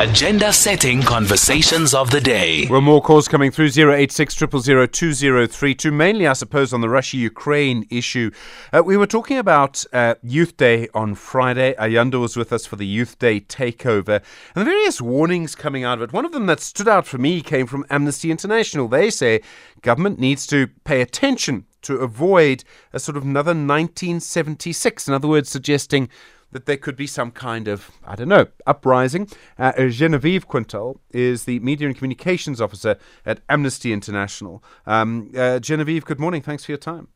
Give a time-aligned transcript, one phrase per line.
[0.00, 2.66] Agenda setting conversations of the day.
[2.68, 8.32] Well, more calls coming through 086 2032 mainly, I suppose, on the Russia Ukraine issue.
[8.72, 11.74] Uh, we were talking about uh, Youth Day on Friday.
[11.78, 14.20] Ayanda was with us for the Youth Day takeover
[14.56, 16.12] and the various warnings coming out of it.
[16.12, 18.88] One of them that stood out for me came from Amnesty International.
[18.88, 19.42] They say
[19.82, 25.06] government needs to pay attention to avoid a sort of another 1976.
[25.06, 26.08] In other words, suggesting
[26.54, 29.28] that there could be some kind of, I don't know, uprising.
[29.58, 32.96] Uh, Genevieve Quintal is the Media and Communications Officer
[33.26, 34.62] at Amnesty International.
[34.86, 36.42] Um, uh, Genevieve, good morning.
[36.42, 37.08] Thanks for your time.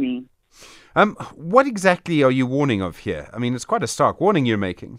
[0.00, 0.24] Me.
[0.96, 3.30] Um, what exactly are you warning of here?
[3.32, 4.98] I mean, it's quite a stark warning you're making.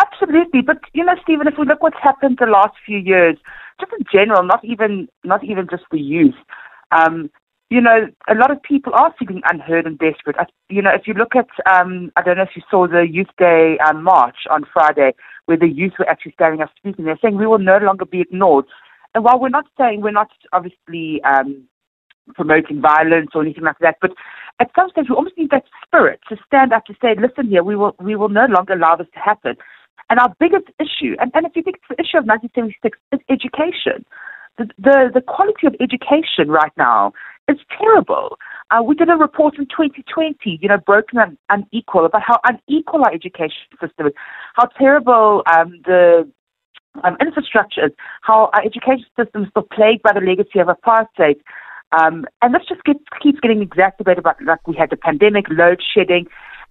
[0.00, 3.36] Absolutely, but you know, Stephen, if we look what's happened the last few years,
[3.78, 6.34] just in general, not even not even just the youth,
[6.92, 7.30] um,
[7.72, 10.36] you know, a lot of people are feeling unheard and desperate.
[10.68, 13.32] You know, if you look at, um, I don't know if you saw the Youth
[13.38, 15.14] Day um, march on Friday,
[15.46, 17.06] where the youth were actually standing up speaking.
[17.06, 18.66] They're saying we will no longer be ignored.
[19.14, 21.64] And while we're not saying we're not obviously um,
[22.34, 24.10] promoting violence or anything like that, but
[24.60, 27.64] at some stage we almost need that spirit to stand up to say, listen here,
[27.64, 29.56] we will we will no longer allow this to happen.
[30.10, 33.20] And our biggest issue, and, and if you think it's the issue of 1976, is
[33.30, 34.04] education.
[34.58, 37.12] The, the, the quality of education right now
[37.48, 38.38] is terrible.
[38.70, 43.02] Uh, we did a report in 2020, you know, broken and unequal, about how unequal
[43.04, 44.12] our education system is,
[44.54, 46.28] how terrible um, the
[47.04, 51.40] um, infrastructure is, how our education system is still plagued by the legacy of apartheid.
[51.92, 55.82] Um, and this just gets, keeps getting exacerbated by, like we had the pandemic, load
[55.82, 56.26] shedding.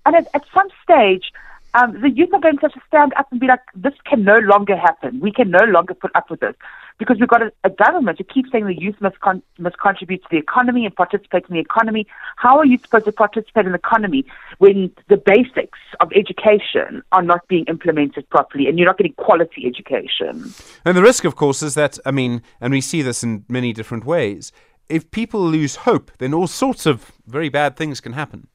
[0.06, 1.32] And at, at some stage,
[1.74, 4.24] um, the youth are going to have to stand up and be like, this can
[4.24, 5.20] no longer happen.
[5.20, 6.56] We can no longer put up with this.
[7.02, 10.22] Because we've got a, a government who keeps saying the youth must, con- must contribute
[10.22, 12.06] to the economy and participate in the economy.
[12.36, 14.24] How are you supposed to participate in the economy
[14.60, 19.66] when the basics of education are not being implemented properly and you're not getting quality
[19.66, 20.54] education?
[20.86, 23.74] And the risk, of course, is that, I mean, and we see this in many
[23.74, 24.52] different ways,
[24.88, 28.48] if people lose hope, then all sorts of very bad things can happen.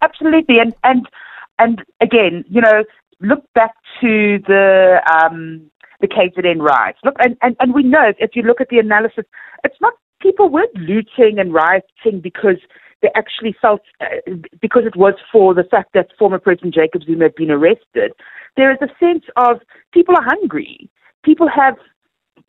[0.00, 0.58] Absolutely.
[0.58, 1.08] And, and
[1.58, 2.82] and again, you know,
[3.20, 5.70] look back to the um,
[6.02, 6.98] the KZN riots.
[7.04, 9.24] Look, and, and, and we know if you look at the analysis,
[9.64, 12.58] it's not people weren't looting and rioting because
[13.00, 17.24] they actually felt uh, because it was for the fact that former President Jacob Zuma
[17.24, 18.12] had been arrested.
[18.56, 19.60] There is a sense of
[19.92, 20.90] people are hungry.
[21.24, 21.76] People have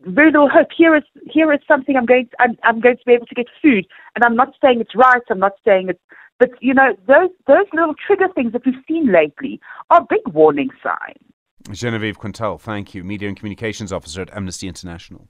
[0.01, 0.67] very little hope.
[0.75, 3.35] Here is here is something I'm going to, I'm, I'm going to be able to
[3.35, 5.21] get food, and I'm not saying it's right.
[5.29, 6.01] I'm not saying it's
[6.39, 9.59] but you know, those those little trigger things that we've seen lately
[9.89, 11.32] are big warning signs.
[11.71, 15.27] Genevieve Quintal, thank you, Media and Communications Officer at Amnesty International.